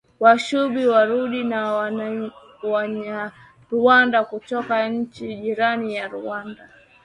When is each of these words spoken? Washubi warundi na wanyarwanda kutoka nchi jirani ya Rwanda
Washubi 0.23 0.83
warundi 0.93 1.39
na 1.51 1.61
wanyarwanda 2.73 4.23
kutoka 4.25 4.89
nchi 4.89 5.35
jirani 5.35 5.95
ya 5.95 6.07
Rwanda 6.07 6.63